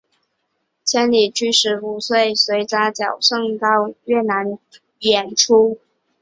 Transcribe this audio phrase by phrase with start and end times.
[0.83, 3.67] 千里驹十五岁跟随扎脚胜到
[4.05, 4.57] 越南
[4.97, 5.77] 演出。